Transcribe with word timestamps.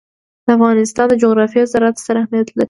د 0.45 0.47
افغانستان 0.57 1.05
په 1.09 1.15
جغرافیه 1.23 1.63
کې 1.65 1.69
زراعت 1.71 1.95
ستر 2.01 2.15
اهمیت 2.19 2.47
لري. 2.51 2.59